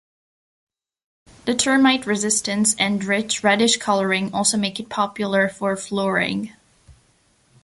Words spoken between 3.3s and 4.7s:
reddish colouring also